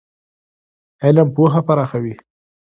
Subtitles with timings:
[1.03, 2.13] علم پوهه پراخوي.